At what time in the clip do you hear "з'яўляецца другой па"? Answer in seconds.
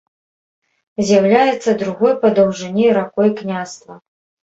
1.09-2.35